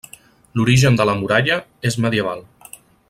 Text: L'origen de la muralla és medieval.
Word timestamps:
L'origen 0.59 0.97
de 1.01 1.05
la 1.09 1.15
muralla 1.19 1.59
és 1.91 1.99
medieval. 2.07 2.43